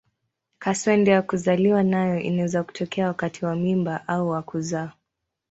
[0.59, 4.91] Kaswende ya kuzaliwa nayo inaweza kutokea wakati wa mimba au wa kuzaa.